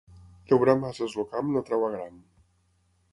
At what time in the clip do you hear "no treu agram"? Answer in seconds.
1.57-2.17